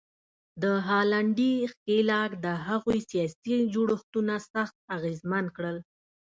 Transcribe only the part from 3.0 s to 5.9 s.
سیاسي جوړښتونه سخت اغېزمن کړل.